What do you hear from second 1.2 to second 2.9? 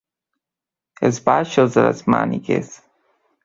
baixos de les mànigues.